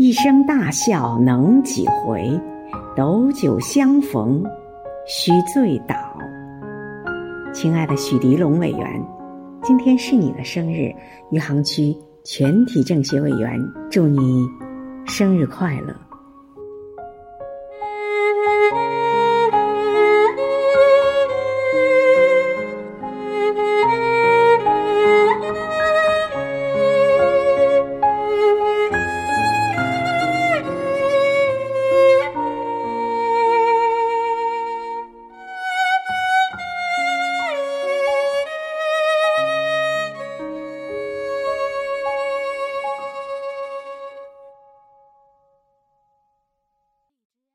[0.00, 2.40] 一声大笑能几回？
[2.94, 4.44] 斗酒相逢
[5.08, 5.96] 须醉倒。
[7.52, 9.04] 亲爱的许迪龙委员
[9.60, 10.94] 今天是你的生日
[11.32, 11.92] 余杭区
[12.22, 13.60] 全体政协委员
[13.90, 14.46] 祝你
[15.04, 15.92] 生日快乐。